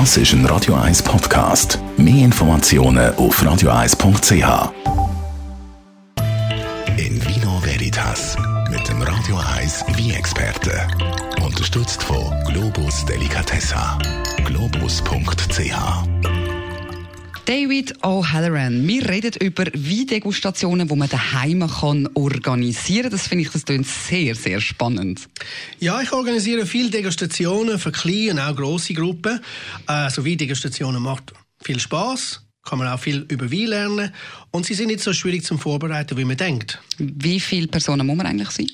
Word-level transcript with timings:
Das 0.00 0.16
ist 0.16 0.32
ein 0.32 0.44
Radio 0.46 0.74
1 0.74 1.04
Podcast. 1.04 1.78
Mehr 1.96 2.24
Informationen 2.24 3.14
auf 3.14 3.40
radio1.ch. 3.40 4.72
In 6.96 7.24
Vino 7.24 7.60
Veritas 7.62 8.36
mit 8.72 8.88
dem 8.88 9.00
Radio 9.02 9.38
1 9.56 9.84
Wie-Experte. 9.94 10.88
Unterstützt 11.44 12.02
von 12.02 12.34
Globus 12.48 13.04
Delicatessa. 13.04 13.96
Globus.ch 14.44 16.13
David 17.46 18.02
O'Halloran. 18.02 18.86
Wir 18.86 19.06
reden 19.06 19.32
über 19.40 19.66
Weindegustationen, 19.66 20.88
die 20.88 20.96
man 20.96 21.10
daheim 21.10 21.68
kann 21.68 22.08
organisieren. 22.14 23.10
Das 23.10 23.26
finde 23.26 23.44
ich, 23.44 23.50
das 23.50 23.66
klingt 23.66 23.86
sehr, 23.86 24.34
sehr 24.34 24.62
spannend. 24.62 25.28
Ja, 25.78 26.00
ich 26.00 26.10
organisiere 26.12 26.64
viele 26.64 26.88
Degustationen 26.88 27.78
für 27.78 27.92
kleine 27.92 28.30
und 28.30 28.38
auch 28.40 28.56
grosse 28.56 28.94
Gruppen. 28.94 29.40
Also 29.84 30.24
Weindegustationen 30.24 31.02
macht 31.02 31.34
viel 31.62 31.78
Spaß 31.78 32.40
kann 32.64 32.78
man 32.78 32.88
auch 32.88 32.98
viel 32.98 33.26
über 33.28 33.52
Wein 33.52 33.66
lernen 33.66 34.12
und 34.50 34.64
sie 34.64 34.72
sind 34.72 34.86
nicht 34.86 35.00
so 35.00 35.12
schwierig 35.12 35.44
zum 35.44 35.58
Vorbereiten, 35.58 36.16
wie 36.16 36.24
man 36.24 36.38
denkt. 36.38 36.80
Wie 36.96 37.38
viele 37.38 37.68
Personen 37.68 38.06
muss 38.06 38.16
man 38.16 38.26
eigentlich 38.26 38.50
sein? 38.50 38.70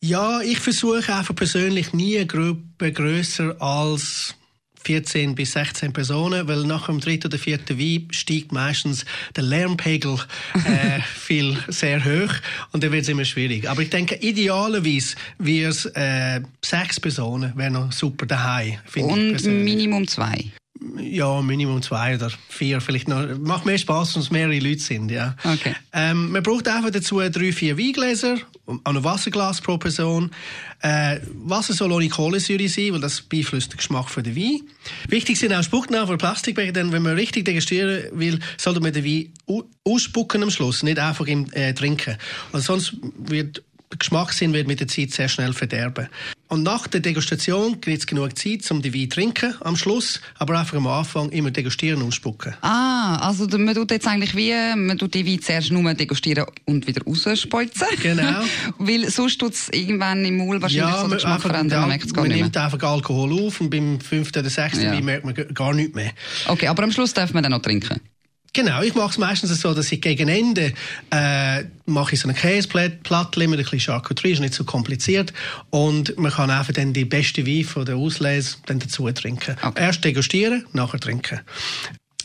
Ja, 0.00 0.40
ich 0.40 0.58
versuche 0.58 1.14
einfach 1.14 1.34
persönlich 1.34 1.92
nie 1.92 2.16
eine 2.16 2.26
Gruppe 2.26 2.90
größer 2.90 3.60
als 3.60 4.34
14 4.84 5.34
bis 5.34 5.52
16 5.52 5.92
Personen, 5.92 6.46
weil 6.48 6.64
nach 6.64 6.86
dem 6.86 7.00
dritten 7.00 7.28
oder 7.28 7.38
vierten 7.38 7.78
Wein 7.78 8.08
steigt 8.10 8.52
meistens 8.52 9.04
der 9.36 9.44
Lärmpegel 9.44 10.18
äh, 10.64 11.00
viel 11.14 11.56
sehr 11.68 12.04
hoch 12.04 12.34
und 12.72 12.82
dann 12.82 12.92
wird 12.92 13.02
es 13.02 13.08
immer 13.08 13.24
schwierig. 13.24 13.68
Aber 13.68 13.82
ich 13.82 13.90
denke, 13.90 14.16
idealerweise 14.16 15.16
wäre 15.38 15.70
es 15.70 15.86
äh, 15.86 16.40
sechs 16.64 17.00
Personen, 17.00 17.52
wäre 17.56 17.70
noch 17.70 17.92
super 17.92 18.26
daheim. 18.26 18.78
Und 18.96 19.44
Minimum 19.44 20.06
zwei? 20.08 20.52
Ja, 20.98 21.40
Minimum 21.42 21.82
zwei 21.82 22.16
oder 22.16 22.30
vier, 22.48 22.80
vielleicht 22.80 23.08
noch. 23.08 23.38
Macht 23.38 23.66
mehr 23.66 23.78
Spaß, 23.78 24.14
wenn 24.14 24.22
es 24.22 24.30
mehrere 24.30 24.58
Leute 24.58 24.80
sind, 24.80 25.10
ja. 25.10 25.36
Okay. 25.44 25.74
Ähm, 25.92 26.32
man 26.32 26.42
braucht 26.42 26.66
einfach 26.68 26.90
dazu 26.90 27.20
drei, 27.20 27.52
vier 27.52 27.78
Weingläser, 27.78 28.38
ein 28.84 29.04
Wasserglas 29.04 29.60
pro 29.60 29.78
Person. 29.78 30.30
Äh, 30.80 31.20
Wasser 31.44 31.72
soll 31.74 31.92
ohne 31.92 32.08
Kohlensäure 32.08 32.68
sein, 32.68 32.92
weil 32.92 33.00
das 33.00 33.22
beeinflusst 33.22 33.72
den 33.72 33.76
Geschmack 33.76 34.08
von 34.08 34.24
der 34.24 34.34
Wein. 34.34 34.62
Wichtig 35.08 35.38
sind 35.38 35.52
auch 35.52 35.62
Spucknarben 35.62 36.18
Plastikbecher, 36.18 36.72
denn 36.72 36.92
wenn 36.92 37.02
man 37.02 37.14
richtig 37.14 37.44
degustieren 37.44 38.04
will, 38.12 38.38
sollte 38.56 38.80
man 38.80 38.92
den 38.92 39.04
Wein 39.04 39.32
ausspucken 39.84 40.42
am 40.42 40.50
Schluss, 40.50 40.82
nicht 40.82 40.98
einfach 40.98 41.26
im 41.26 41.50
äh, 41.52 41.72
trinken. 41.74 42.16
Und 42.52 42.60
sonst 42.60 42.96
wird 43.18 43.62
der 43.92 43.98
Geschmackssinn 43.98 44.54
wird 44.54 44.66
mit 44.68 44.80
der 44.80 44.88
Zeit 44.88 45.10
sehr 45.10 45.28
schnell 45.28 45.52
verderben. 45.52 46.08
Und 46.52 46.64
nach 46.64 46.86
der 46.86 47.00
Degustation 47.00 47.80
gibt 47.80 48.00
es 48.00 48.06
genug 48.06 48.38
Zeit, 48.38 48.70
um 48.70 48.82
die 48.82 48.92
Wein 48.92 49.08
zu 49.08 49.16
trinken 49.16 49.54
am 49.60 49.74
Schluss, 49.74 50.20
aber 50.38 50.58
einfach 50.58 50.76
am 50.76 50.86
Anfang 50.86 51.30
immer 51.30 51.50
degustieren 51.50 52.02
und 52.02 52.12
spucken. 52.12 52.52
Ah, 52.60 53.26
also 53.26 53.46
man 53.56 53.74
tut 53.74 53.90
jetzt 53.90 54.06
eigentlich 54.06 54.36
wie, 54.36 54.52
man 54.76 54.98
tut 54.98 55.14
die 55.14 55.26
Wein 55.26 55.40
zuerst 55.40 55.70
nur 55.70 55.94
degustieren 55.94 56.44
und 56.66 56.86
wieder 56.86 57.02
rausspolzen. 57.04 57.86
Genau. 58.02 58.42
Weil 58.78 59.08
sonst 59.08 59.38
tut 59.38 59.54
es 59.54 59.70
irgendwann 59.70 60.26
im 60.26 60.36
Maul 60.36 60.60
wahrscheinlich 60.60 60.94
ja, 60.94 61.00
so 61.00 61.08
den 61.08 61.14
Geschmack 61.14 61.40
verändern, 61.40 61.80
man 61.80 61.88
merkt 61.88 62.04
es 62.04 62.12
gar 62.12 62.20
man 62.20 62.32
nicht 62.32 62.42
nimmt 62.42 62.56
einfach 62.58 62.82
Alkohol 62.82 63.46
auf 63.46 63.58
und 63.62 63.70
beim 63.70 63.98
fünften 63.98 64.40
oder 64.40 64.50
sechsten 64.50 64.84
Ja. 64.84 64.92
Wein 64.92 65.06
merkt 65.06 65.24
man 65.24 65.34
gar 65.54 65.72
nichts 65.72 65.94
mehr. 65.94 66.10
Okay, 66.48 66.66
aber 66.66 66.82
am 66.82 66.92
Schluss 66.92 67.14
darf 67.14 67.32
man 67.32 67.42
dann 67.42 67.52
noch 67.52 67.62
trinken. 67.62 67.98
Genau, 68.54 68.82
ich 68.82 68.94
mache 68.94 69.10
es 69.10 69.18
meistens 69.18 69.58
so, 69.60 69.72
dass 69.72 69.90
ich 69.92 70.02
gegen 70.02 70.28
Ende 70.28 70.74
äh, 71.10 71.64
mache 71.86 72.14
ich 72.14 72.20
so 72.20 72.28
eine 72.28 72.36
Käseplatte 72.36 73.48
mit 73.48 73.58
ein 73.58 73.62
bisschen 73.64 73.80
Charcuterie, 73.80 74.32
ist 74.32 74.40
nicht 74.40 74.52
so 74.52 74.64
kompliziert 74.64 75.32
und 75.70 76.18
man 76.18 76.30
kann 76.30 76.50
einfach 76.50 76.74
dann 76.74 76.92
die 76.92 77.06
beste 77.06 77.46
Wein 77.46 77.64
von 77.64 77.86
der 77.86 77.96
Auslese 77.96 78.56
dann 78.66 78.78
dazu 78.78 79.10
trinken. 79.10 79.56
Okay. 79.62 79.82
Erst 79.82 80.04
degustieren, 80.04 80.66
nachher 80.72 81.00
trinken. 81.00 81.40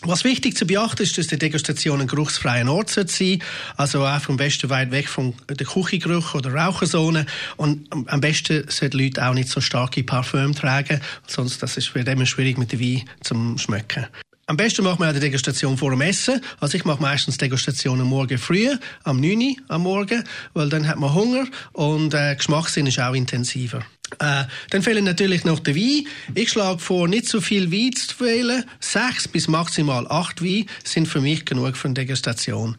Was 0.01 0.25
wichtig 0.25 0.55
zu 0.57 0.67
beachten 0.67 1.01
ist, 1.01 1.17
dass 1.17 1.27
die 1.27 1.39
Degustation 1.39 2.01
ein 2.01 2.07
geruchsfreier 2.07 2.69
Ort 2.69 2.89
sollte 2.91 3.11
sein 3.11 3.41
Also 3.77 4.03
einfach 4.03 4.29
am 4.29 4.37
besten 4.37 4.69
weit 4.69 4.91
weg 4.91 5.07
von 5.07 5.33
der 5.49 5.65
Küchengeruch 5.65 6.35
oder 6.35 6.53
Raucherzone. 6.53 7.25
Und 7.55 7.87
am- 8.07 8.21
besten 8.21 8.65
sollten 8.69 8.99
Leute 8.99 9.25
auch 9.25 9.33
nicht 9.33 9.49
so 9.49 9.59
starke 9.59 10.03
Parfüm 10.03 10.53
tragen, 10.53 11.01
sonst 11.25 11.63
das 11.63 11.77
ist, 11.77 11.95
wird 11.95 12.07
immer 12.09 12.27
schwierig 12.27 12.57
mit 12.57 12.73
dem 12.73 12.79
Wein 12.79 13.09
zum 13.21 13.57
Schmecken. 13.57 14.05
Am 14.49 14.55
besten 14.55 14.85
macht 14.85 15.01
man 15.01 15.13
die 15.13 15.19
Degustation 15.19 15.77
vor 15.77 15.89
dem 15.89 15.99
Essen. 15.99 16.39
Also 16.61 16.77
ich 16.77 16.85
mache 16.85 17.01
meistens 17.01 17.37
Degustationen 17.37 18.07
morgen 18.07 18.37
früh, 18.37 18.69
am 19.03 19.19
9 19.19 19.41
Uhr 19.41 19.55
am 19.67 19.83
Morgen, 19.83 20.23
weil 20.53 20.69
dann 20.69 20.87
hat 20.87 20.97
man 20.97 21.13
Hunger 21.13 21.47
und 21.73 22.13
äh, 22.13 22.33
Geschmackssinn 22.33 22.87
ist 22.87 22.97
auch 22.97 23.13
intensiver. 23.13 23.79
Äh, 24.19 24.45
dann 24.69 24.83
fehlen 24.83 25.03
natürlich 25.03 25.43
noch 25.43 25.59
der 25.59 25.75
Wein. 25.75 26.07
Ich 26.33 26.49
schlage 26.49 26.79
vor, 26.79 27.09
nicht 27.09 27.27
so 27.27 27.41
viel 27.41 27.73
Wein 27.73 27.91
zu 27.93 28.17
wählen. 28.21 28.63
Sechs 28.79 29.27
bis 29.27 29.49
maximal 29.49 30.07
acht 30.07 30.41
Wein 30.41 30.65
sind 30.85 31.09
für 31.09 31.19
mich 31.19 31.43
genug 31.43 31.75
für 31.75 31.89
eine 31.89 31.95
Degustation. 31.95 32.77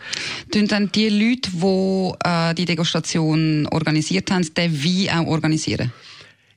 Tun 0.51 0.69
dann 0.69 0.91
die 0.91 1.11
Leute, 1.11 1.51
die 1.51 2.13
äh, 2.27 2.55
die 2.55 2.65
Degustation 2.65 3.67
organisiert 3.67 4.31
haben, 4.31 4.55
den 4.55 4.83
Wein 4.83 5.19
auch 5.19 5.27
organisieren? 5.27 5.93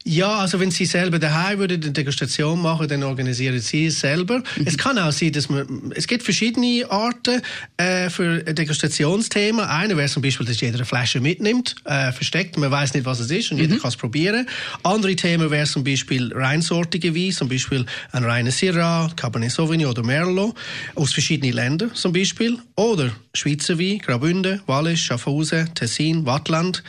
Ja, 0.04 0.40
also 0.40 0.60
wenn 0.60 0.72
Sie 0.72 0.86
selber 0.86 1.20
daheim 1.20 1.60
würden 1.60 1.82
eine 1.84 1.92
Degustation 1.92 2.60
machen, 2.60 2.88
dann 2.88 3.04
organisieren 3.04 3.60
Sie 3.60 3.86
es 3.86 4.00
selber. 4.00 4.42
Es 4.66 4.76
kann 4.78 4.98
auch 4.98 5.12
sein, 5.12 5.32
dass 5.32 5.48
man, 5.48 5.92
es 5.96 6.08
gibt 6.08 6.24
verschiedene 6.24 6.90
Arten 6.90 7.42
äh, 7.78 8.10
für 8.10 8.44
ein 8.46 8.56
Degustationsthema. 8.56 9.68
Eine 9.68 9.96
wäre 9.98 10.10
zum 10.10 10.24
Beispiel, 10.24 10.48
dass 10.48 10.60
jeder 10.60 10.78
eine 10.78 10.86
Flasche 10.86 11.20
mitnimmt, 11.20 11.76
äh, 11.86 12.12
versteckt, 12.12 12.58
man 12.58 12.72
weiß 12.72 12.96
nicht, 12.96 13.06
was 13.06 13.20
es 13.20 13.30
ist 13.30 13.52
und 13.52 13.60
jeder 13.60 13.78
kann 13.78 13.90
es 13.90 13.96
probieren. 13.96 14.48
Andere 14.82 15.16
Themen 15.16 15.52
wäre 15.52 15.68
zum 15.68 15.84
Beispiel 15.84 16.34
reinsortige 16.34 17.16
Wein, 17.16 17.32
zum 17.32 17.48
Beispiel 17.48 17.86
ein 18.12 18.24
reiner 18.24 18.52
Syrah, 18.52 19.12
Cabernet 19.16 19.52
Sauvignon 19.52 19.92
oder 19.92 20.04
Merlot 20.04 20.56
aus 20.96 21.14
verschiedenen 21.14 21.54
Ländern 21.54 21.94
zum 21.94 22.12
Beispiel. 22.12 22.58
Oder 22.76 23.12
Schweizer 23.36 23.78
Wein, 23.78 24.00
Graubünden, 24.00 24.62
Wallis, 24.66 25.00
Schaffhausen, 25.00 25.74
Tessin, 25.76 26.26
Wattland. 26.26 26.84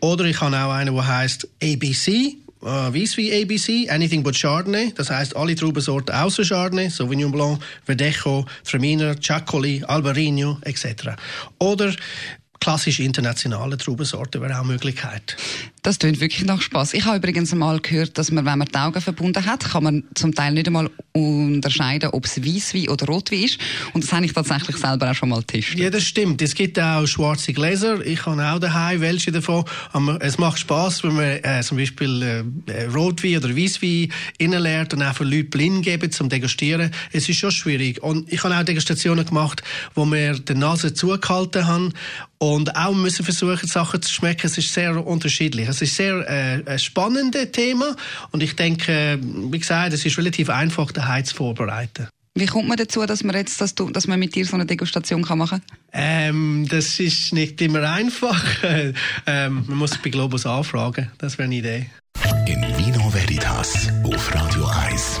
Oder 0.00 0.26
ich 0.26 0.40
habe 0.40 0.56
auch 0.56 0.72
einen, 0.72 0.94
der 0.94 1.06
heißt 1.06 1.48
ABC, 1.62 2.36
äh, 2.62 2.66
Weisswein 2.66 3.42
ABC, 3.42 3.88
Anything 3.90 4.22
but 4.22 4.36
Chardonnay. 4.36 4.92
Das 4.94 5.10
heißt 5.10 5.36
alle 5.36 5.54
Traubensorten 5.54 6.14
außer 6.14 6.44
Chardonnay, 6.44 6.88
Sauvignon 6.88 7.32
Blanc, 7.32 7.60
Verdecho, 7.84 8.46
Traminer, 8.64 9.20
Ciaccoli, 9.20 9.84
Albarino 9.86 10.58
etc. 10.62 11.16
Oder 11.58 11.92
klassische 12.60 13.02
internationale 13.02 13.76
Traubensorten 13.76 14.40
wäre 14.40 14.54
auch 14.54 14.62
eine 14.62 14.72
Möglichkeit. 14.72 15.36
Das 15.82 15.98
klingt 15.98 16.20
wirklich 16.20 16.44
nach 16.44 16.60
Spaß. 16.60 16.94
Ich 16.94 17.04
habe 17.04 17.18
übrigens 17.18 17.52
einmal 17.52 17.80
gehört, 17.80 18.18
dass 18.18 18.30
man, 18.30 18.44
wenn 18.44 18.58
man 18.58 18.68
die 18.68 18.76
Augen 18.76 19.00
verbunden 19.00 19.46
hat, 19.46 19.64
kann 19.64 19.84
man 19.84 20.04
zum 20.14 20.34
Teil 20.34 20.52
nicht 20.52 20.66
einmal 20.66 20.90
unterscheiden, 21.12 22.10
ob 22.10 22.26
es 22.26 22.44
Weisswein 22.44 22.88
oder 22.88 23.06
Rotwein 23.06 23.44
ist. 23.44 23.58
Und 23.92 24.04
das 24.04 24.12
habe 24.12 24.26
ich 24.26 24.32
tatsächlich 24.32 24.76
selber 24.76 25.10
auch 25.10 25.14
schon 25.14 25.28
mal 25.28 25.40
getestet. 25.40 25.78
Ja, 25.78 25.88
das 25.90 26.04
stimmt. 26.04 26.42
Es 26.42 26.54
gibt 26.54 26.78
auch 26.78 27.06
schwarze 27.06 27.52
Gläser. 27.52 28.04
Ich 28.04 28.26
habe 28.26 28.44
auch 28.44 28.58
daheim 28.58 29.00
welche 29.00 29.32
davon. 29.32 29.64
Aber 29.92 30.18
es 30.20 30.38
macht 30.38 30.58
Spaß, 30.58 31.04
wenn 31.04 31.14
man 31.14 31.24
äh, 31.42 31.62
zum 31.62 31.78
Beispiel 31.78 32.44
äh, 32.66 32.84
Rotwein 32.84 33.38
oder 33.38 33.56
Weisswein 33.56 34.12
innenlernt 34.38 34.92
und 34.94 35.02
einfach 35.02 35.24
Leute 35.24 35.44
blind 35.44 35.84
geben 35.84 36.10
zum 36.10 36.28
Degustieren. 36.28 36.90
Es 37.12 37.28
ist 37.28 37.38
schon 37.38 37.50
schwierig. 37.50 38.02
Und 38.02 38.30
ich 38.32 38.42
habe 38.44 38.56
auch 38.56 38.64
Degustationen 38.64 39.24
gemacht, 39.24 39.62
wo 39.94 40.04
wir 40.04 40.38
die 40.38 40.54
Nase 40.54 40.92
zugehalten 40.92 41.66
haben 41.66 41.92
und 42.54 42.74
auch 42.76 42.94
müssen 42.94 43.24
versuchen, 43.24 43.66
Sachen 43.68 44.02
zu 44.02 44.12
schmecken. 44.12 44.46
Es 44.46 44.58
ist 44.58 44.72
sehr 44.72 45.06
unterschiedlich. 45.06 45.68
Es 45.68 45.82
ist 45.82 45.94
sehr 45.94 46.28
äh, 46.28 46.62
ein 46.64 46.78
spannendes 46.78 47.52
Thema 47.52 47.96
und 48.30 48.42
ich 48.42 48.56
denke, 48.56 49.18
wie 49.22 49.58
gesagt, 49.58 49.92
es 49.92 50.04
ist 50.04 50.18
relativ 50.18 50.50
einfach, 50.50 50.90
daheim 50.92 51.24
zu 51.24 51.34
vorbereiten. 51.34 52.08
Wie 52.34 52.46
kommt 52.46 52.68
man 52.68 52.76
dazu, 52.76 53.04
dass 53.04 53.24
man 53.24 53.34
jetzt, 53.34 53.60
dass, 53.60 53.74
du, 53.74 53.90
dass 53.90 54.06
man 54.06 54.18
mit 54.18 54.34
dir 54.34 54.46
so 54.46 54.54
eine 54.54 54.64
Degustation 54.64 55.24
kann 55.24 55.38
machen 55.38 55.60
Ähm, 55.92 56.66
das 56.70 57.00
ist 57.00 57.32
nicht 57.32 57.60
immer 57.60 57.82
einfach. 57.82 58.44
ähm, 59.26 59.64
man 59.66 59.78
muss 59.78 59.98
bei 59.98 60.10
Globus 60.10 60.46
anfragen. 60.46 61.10
Das 61.18 61.36
wäre 61.36 61.46
eine 61.46 61.56
Idee. 61.56 61.90
In 62.46 62.62
Vino 62.78 63.12
Veritas 63.12 63.88
auf 64.04 64.34
Radio 64.34 64.66
1. 64.66 65.20